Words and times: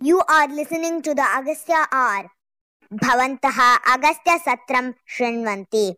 You 0.00 0.22
are 0.28 0.48
listening 0.48 1.02
to 1.02 1.14
the 1.14 1.22
Agastya 1.22 1.86
R. 1.90 2.30
Bhavantaha 2.92 3.78
Agastya 3.84 4.38
Satram 4.46 4.94
Shrinvanti. 5.08 5.96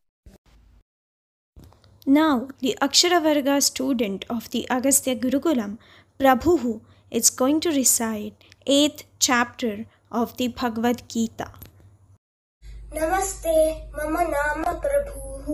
Now, 2.06 2.48
the 2.60 2.78
Aksharavarga 2.80 3.62
student 3.62 4.24
of 4.30 4.48
the 4.50 4.66
Agastya 4.70 5.16
Gurukulam, 5.16 5.78
Prabhu, 6.18 6.80
is 7.10 7.28
going 7.28 7.60
to 7.60 7.70
recite 7.70 8.42
8th 8.66 9.02
chapter 9.18 9.86
of 10.10 10.36
the 10.38 10.48
Bhagavad 10.48 11.02
Gita. 11.08 11.50
नमस्ते 12.94 13.54
मम 13.94 14.14
नाम 14.32 14.62
प्रभुः 14.82 15.46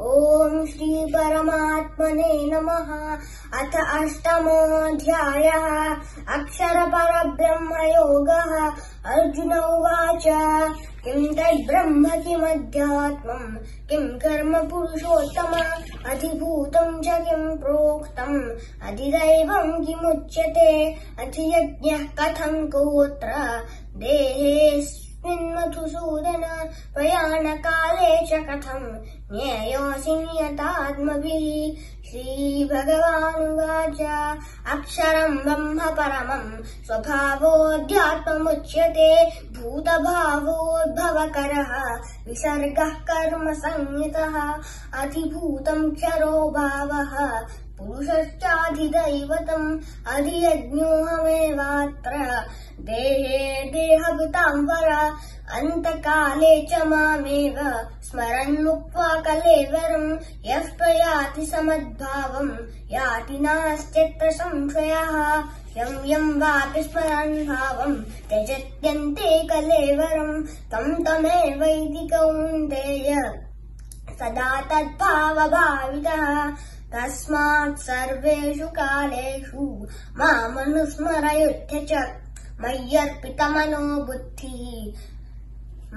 ॐ 0.00 0.66
श्रीपरमात्मने 0.66 2.46
नमः। 2.46 3.18
अथ 3.60 4.02
अष्टमोऽध्यायः। 4.02 5.94
अक्षरपरब्रह्मयोगः। 6.34 7.34
अर्जुन 9.12 9.52
उवाच, 9.52 10.24
किं 11.04 11.26
तद्ब्रह्म 11.26 12.08
किमध्यात्मम् 12.08 13.86
किं 13.88 14.18
कर्म 14.18 14.68
पुरुषोत्तम? 14.68 15.52
अधिभूतं 16.10 17.02
च 17.02 17.08
किं 17.08 17.56
प्रोक्तम्? 17.56 18.50
अधिदैवं 18.88 19.84
किमुच्यते? 19.84 20.92
अधियज्ञः 20.92 21.98
कथं 21.98 22.64
गोत्र? 22.64 23.32
देहेऽस्मिन् 23.96 25.03
मधुसूदन 25.26 26.42
प्रयाणकाले 26.94 28.08
च 28.30 28.40
कथम् 28.48 28.88
ज्ञेयोऽसि 29.32 30.14
नियतात्मभिः 30.14 31.46
श्रीभगवानुवाच 32.08 34.00
अक्षरम् 34.74 35.38
ब्रह्म 35.44 35.78
परमम् 35.98 36.50
स्वभावोऽध्यात्ममुच्यते 36.86 39.08
भूतभावोद्भवकरः 39.56 40.52
विसर्गः 42.28 42.94
कर्म 43.10 43.46
संहितः 43.64 44.34
अधिभूतम् 45.02 45.92
क्षरो 45.96 46.36
भावः 46.58 47.12
पुरुषश्चाधिदैवतम् 47.84 49.78
अधियज्ञोऽहमेवात्र 50.06 52.42
देहे 52.80 53.62
देहभृताम्बर 53.62 55.12
अन्तकाले 55.52 56.66
च 56.66 56.86
मामेव। 56.86 57.86
स्मरन्मुक्त्वा 58.02 59.20
कलेवरम्, 59.20 60.18
यः 60.44 60.58
प्रयाति 60.58 61.46
समद्भावम्। 61.46 62.92
याति 62.92 63.38
नास्त्यत्र 63.38 64.30
संशयः 64.30 65.44
यम् 65.76 66.06
यम् 66.06 66.40
वापि 66.40 66.82
स्मरन् 66.82 67.48
त्यजत्यन्ते 68.28 69.46
कलेवरम् 69.46 70.42
तम् 70.42 71.04
तमेवैति 71.04 72.08
सदा 74.14 74.60
तद्भावभावितः। 74.60 76.52
तस्मात् 76.94 77.82
सर्वेषु 77.86 78.68
कालेषु 78.78 79.62
मामनुस्मरयुध्य 80.18 81.76
च 81.90 81.92
मय्यर्पितमनो 82.60 83.84
बुद्धिः। 84.06 85.02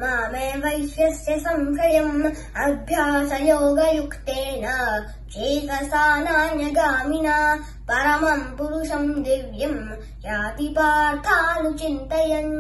मामे 0.02 0.48
वैश्यस्य 0.64 1.34
संशयम् 1.46 2.26
अभ्यासयोगयुक्तेन 2.64 4.66
चेतसा 5.34 6.04
नान्यगामिना 6.26 7.38
परमम् 7.90 8.54
पुरुषम् 8.58 9.22
दिव्यम् 9.26 9.96
याति 10.26 10.68
पार्थानुचिन्तयन् 10.78 12.54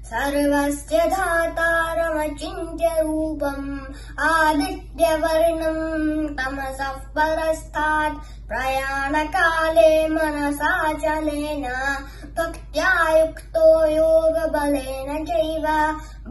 सर्वस्य 0.09 0.99
धातारमचिन्त्य 1.11 2.89
रूपम् 3.03 3.71
आदित्यवर्णम् 4.27 5.81
तमसः 6.39 6.93
परस्तात् 7.17 8.21
प्रयाणकाले 8.49 9.91
मनसा 10.09 10.73
चलेन 11.03 11.65
भक्त्या 12.39 12.93
युक्तो 13.19 13.67
योगबलेन 14.57 15.25
चैव 15.25 15.63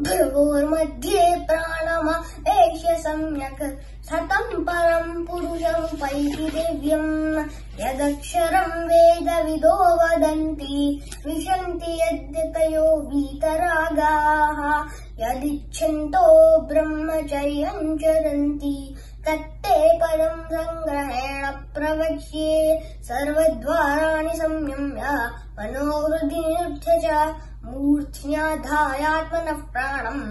भ्रुवोर्मध्ये 0.01 1.45
प्राणमवेश्य 1.45 2.95
सम्यक्। 2.99 3.79
सतम् 4.03 4.63
परम् 4.63 5.27
पुरुषम् 5.27 5.97
पैति 5.97 6.51
दिव्यम्। 6.55 7.39
यदक्षरम् 7.79 8.85
वेदविदो 8.85 9.95
वदन्ति। 9.95 11.09
विशन्ति 11.25 11.91
यद्यतयो 11.91 12.97
वीतरागाः। 12.97 14.83
यदिच्छन्तो 15.19 16.61
ब्रह्मचर्यम् 16.61 17.97
चरन्ति। 17.97 18.95
तत्ते 19.27 19.97
परम् 19.97 20.45
सङ्ग्रहेण 20.45 21.45
प्रवक्ष्ये 21.51 22.81
सर्वद्वाराणि 23.03 24.29
संयम्य। 24.29 25.29
मनोहृदिनिरुध्य 25.59 27.01
च 27.05 27.35
मूर्ध्न्याधायात्मनः 27.67 29.61
प्राणम् 29.73 30.23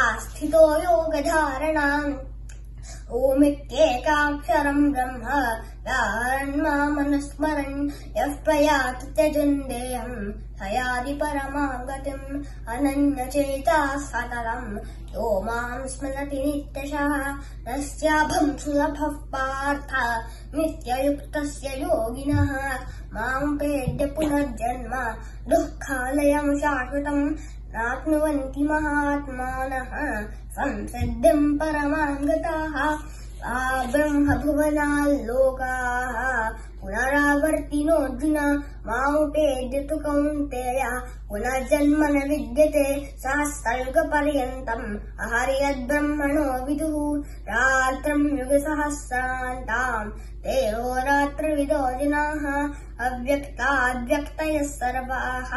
आस्थितो 0.00 0.62
योगधारणाम् 0.82 2.12
ओमित्येकाक्षरम् 3.20 4.90
ब्रह्म 4.92 5.24
व्याहरन्मामनुस्मरन् 5.86 7.78
यः 8.16 8.32
प्रयाति 8.44 9.06
त्यजन् 9.16 9.56
देहम् 9.70 10.32
हयादि 10.62 11.14
परमाम् 11.20 11.86
गतिम् 11.88 12.42
अनन्यचेता 12.74 13.78
सततम् 14.06 14.78
यो 15.14 15.26
माम् 15.48 15.88
स्मरति 15.94 16.38
नित्यशः 16.44 17.12
तस्याभम् 17.66 18.58
सुलभः 18.64 19.14
पार्थ 19.34 19.92
नित्ययुक्तस्य 20.58 21.68
योगिनः 21.82 22.52
पुनर्जन्म 24.16 24.94
दुःखालयम् 25.50 26.58
शाश्वतम् 26.60 27.24
नाप्नुवन्ति 27.74 28.62
महात्मानः 28.70 29.87
संसिद्धिम् 30.58 31.58
परमाम् 31.58 32.24
गताः 32.28 32.76
आ 33.46 33.58
ब्रह्मभुवनाल्लोकाः। 33.92 34.88
पुनरावर्तिनोऽर्जुन 36.80 38.36
मामुपेद्य 38.88 39.80
तु 39.90 39.96
कौन्तेय 40.04 40.82
पुनर्जन्म 41.30 42.02
न 42.14 42.22
विद्यते 42.30 42.86
सहस्रयुगपर्यन्तम् 43.24 44.86
अहर्यद्ब्रह्मणो 45.26 46.46
विदुः 46.66 46.96
रात्रम् 47.50 48.26
युगसहस्रान्ताम् 48.38 50.12
ते 50.44 50.56
होरात्रविदो 50.70 51.80
जनाः 52.00 52.44
अव्यक्ताद्व्यक्तयः 53.06 54.62
सर्वाः 54.68 55.50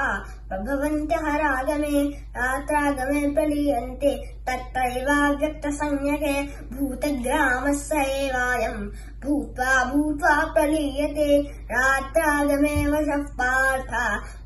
प्रभवन्त्यः 0.50 1.28
रागमे 1.44 2.02
रात्रागमे 2.38 3.22
प्रलीयन्ते 3.36 4.12
तत्रैवाव्यक्तसंज्ञके 4.50 6.36
भूतग्रामः 6.76 7.74
स 7.86 7.90
एवायम् 8.06 8.84
भूत्वा 9.26 9.84
भूत्वा 9.84 10.54
प्रलीयते 10.54 11.42
रात्रागमे 11.48 12.86
वशः 12.86 13.24
पार्थ 13.42 13.92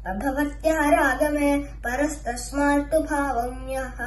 प्रभवत्यः 0.03 0.89
रागमे 0.89 1.57
परस्तस्मात्तु 1.57 2.99
भावम् 2.99 3.69
यः 3.69 4.01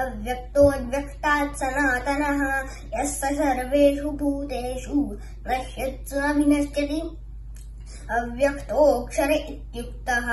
अव्यक्तोऽव्यक्तात् 0.00 1.56
सनातनः 1.56 2.40
यः 2.98 3.04
स 3.04 3.20
सर्वेषु 3.24 4.10
भूतेषु 4.10 5.18
नश्यत्सु 5.48 6.20
विनश्यति। 6.20 7.00
अव्यक्तोऽक्षर 8.10 9.30
इत्युक्तः 9.30 10.28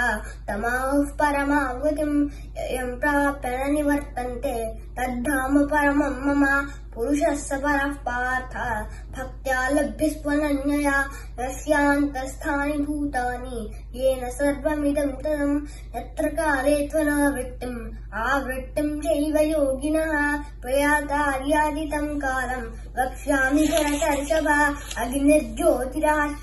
तमाहुः 0.48 1.06
परमावृतिम् 1.06 2.30
यम् 2.72 3.00
प्राप्य 3.00 3.50
न 3.50 3.74
निवर्तन्ते। 3.74 4.56
तद्धाम 4.98 5.66
परमम् 5.66 6.22
मम 6.25 6.46
पुरुषः 6.96 7.36
स 7.36 7.50
परः 7.54 7.94
पार्थ, 8.08 8.56
भक्त्या 9.18 9.70
लभ्यस्त्वनन्यया 9.70 10.98
यस्यान्तस्थानि 11.40 12.74
भूतानि, 12.74 13.60
येन 13.96 14.30
सर्वमिदं 14.30 15.08
तदम् 15.08 15.66
यत्र 15.96 16.28
काले 16.28 16.88
त्वनावृत्तिम् 16.88 17.80
आवृत्तिम् 18.14 19.00
चैव 19.00 19.38
योगिनः 19.38 20.38
प्रयातार्यादितम् 20.62 22.20
कालम्, 22.20 22.72
वक्ष्यामि 23.00 23.68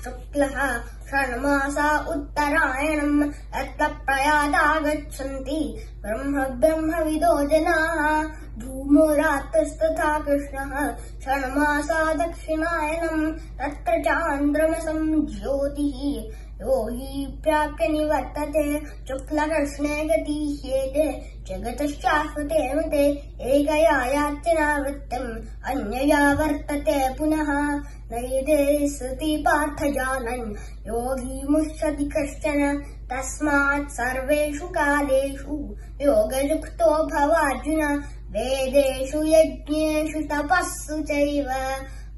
शुक्लः 0.03 0.77
षण्मासा 1.09 1.97
उत्तरायणम्, 2.09 3.23
यत्र 3.59 3.87
प्रयातागच्छन्ति 3.87 5.61
ब्रह्म 6.01 6.43
ब्रह्मविदो 6.43 7.47
जनाः 7.47 8.48
धूमो 8.59 9.13
रात्रस्तथा 9.13 10.19
कृष्णः 10.19 10.95
षण्मासा 10.97 12.13
दक्षिणायनम् 12.13 13.33
तत्र 13.33 13.99
चान्द्रमसम् 14.01 15.25
ज्योतिः। 15.25 16.35
यो 16.61 16.89
हि 16.91 17.39
प्राप्य 17.43 17.87
निवर्तते, 17.87 18.79
शुक्लकृष्णे 18.79 20.03
गतिह्येते 20.05 21.05
जगतः 21.47 22.75
मते 22.75 23.05
एकया 23.41 24.05
यात्यनावृत्तिम् 24.05 25.29
अन्यया 25.65 26.33
वर्तते 26.33 27.13
पुनः। 27.13 27.77
नैते 28.11 28.87
सति 28.87 29.43
पार्थ 29.47 29.83
जानन् 29.83 30.51
योगी 30.87 31.47
मुह्यति 31.47 32.05
कश्चन, 32.05 32.83
तस्मात् 33.11 33.91
सर्वेषु 33.91 34.67
कालेषु 34.67 35.75
योगयुक्तो 36.01 37.03
भवार्जुन 37.03 38.03
वेदेषु 38.33 39.19
यज्ञेषु 39.25 40.19
तपःसु 40.31 40.95
चैव 41.09 41.47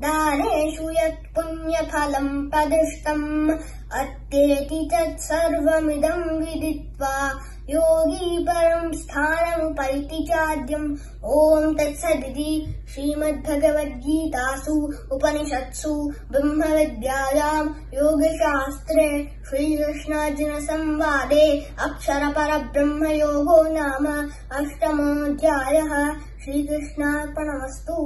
दानेषु 0.04 0.88
यत् 0.98 1.28
पुण्यफलम् 1.36 2.34
प्रदिष्टम् 2.52 3.30
अत्येति 4.00 4.80
तत् 4.94 5.22
सर्वमिदम् 5.28 6.26
विदित्वा 6.42 7.14
योगी 7.72 8.38
परम् 8.48 8.94
स्थानमुपैति 9.02 10.20
चाद्यम् 10.30 10.88
ॐ 11.36 11.74
तत्सदिति 11.78 12.52
श्रीमद्भगवद्गीतासु 12.94 14.76
उपनिषत्सु 15.16 15.92
ब्रह्मविद्यायाम् 16.32 17.70
योगशास्त्रे 18.00 19.08
श्रीकृष्णार्जुनसंवादे 19.50 21.46
अक्षरपरब्रह्मयोगो 21.88 23.62
नाम 23.78 24.08
अष्टमोऽध्यायः 24.62 25.94
श्रीकृष्णार्पणमस्तु 26.44 27.98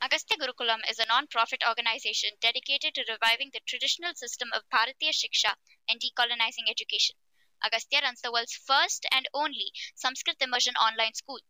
Agastya 0.00 0.36
Gurukulam 0.40 0.82
is 0.90 0.98
a 0.98 1.06
non-profit 1.08 1.62
organization 1.66 2.30
dedicated 2.40 2.94
to 2.94 3.04
reviving 3.08 3.50
the 3.52 3.60
traditional 3.66 4.12
system 4.14 4.48
of 4.54 4.62
Bharatiya 4.72 5.12
Shiksha 5.20 5.52
and 5.88 5.98
decolonizing 5.98 6.68
education. 6.70 7.16
Agastya 7.62 8.00
runs 8.02 8.20
the 8.20 8.32
world's 8.32 8.54
first 8.54 9.06
and 9.10 9.26
only 9.32 9.72
Sanskrit 9.94 10.36
immersion 10.40 10.76
online 10.76 11.14
school. 11.14 11.40